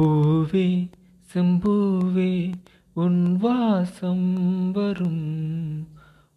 பூவே 0.00 0.90
செம்பூவே 1.34 2.52
உன் 2.92 3.36
வாசம் 3.36 4.70
வரும். 4.70 5.88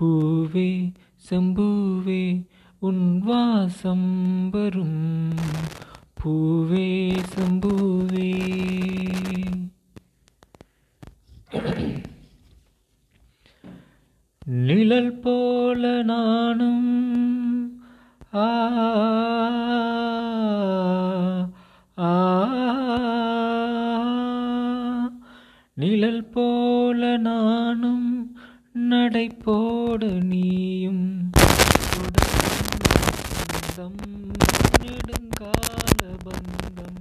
பூவே 0.00 0.92
செம்பூவே 1.30 2.46
உன் 2.84 3.18
வாசம் 3.18 4.50
வரும். 4.50 5.34
பூவே 6.20 7.18
சம்பூவே. 7.34 8.30
நிழல் 14.44 15.18
போல 15.18 16.02
நானும். 16.02 17.82
ஆ 18.34 18.46
நிழல் 25.74 26.28
போல 26.28 27.16
நானும். 27.16 28.36
நடை 28.72 29.26
போட 29.26 30.06
நீயும். 30.06 31.30
பந்தம் 33.74 34.32
நெடுங்கால 34.80 36.16
பந்தம் 36.24 36.98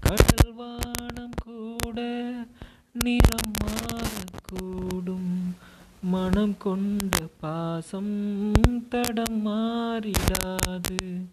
கடல் 0.00 0.52
வானம் 0.52 1.34
கூட 1.42 2.00
நிறம் 3.02 3.52
மாறக்கூடும் 3.58 5.52
மனம் 6.04 6.58
கொண்ட 6.58 7.28
பாசம் 7.40 8.52
தடம் 8.88 9.46
மாறிடாது. 9.46 11.28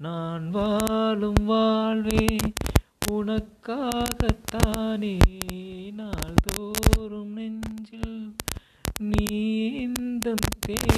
நான் 0.00 0.50
வாழும் 0.50 1.44
வாழ்வே 1.44 2.38
உனக்காகத்தானே 3.12 5.18
நாள்தோறும் 5.92 7.32
நெஞ்சில் 7.32 8.34
நீ 9.00 9.78
இந்த 9.78 10.34
தேனே 10.60 10.97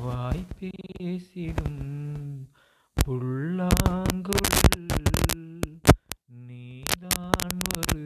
வாய் 0.00 0.46
பேசிடும் 0.58 1.82
புல்லாங்குழல் 2.96 4.90
நீதான் 6.46 7.58
ஒரு 7.76 8.04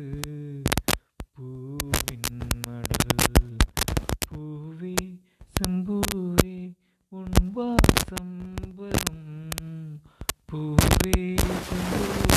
பூவின் 1.34 2.38
மடல். 2.66 3.56
பூவே 4.28 4.96
செம்பூவே 5.54 6.54
உன் 7.08 7.52
வாசம் 7.52 8.54
வரும். 8.76 10.02
பூவே 10.52 11.16
செம்பூவே 11.66 12.29